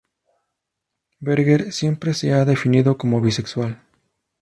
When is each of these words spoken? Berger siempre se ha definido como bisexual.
Berger 1.19 1.71
siempre 1.71 2.15
se 2.15 2.33
ha 2.33 2.43
definido 2.43 2.97
como 2.97 3.21
bisexual. 3.21 3.83